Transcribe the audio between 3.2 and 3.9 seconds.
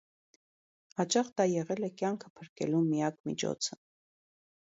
միջոցը։